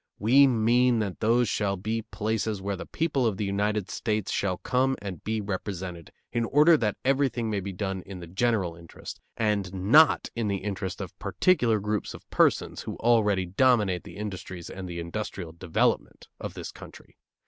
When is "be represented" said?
5.23-6.11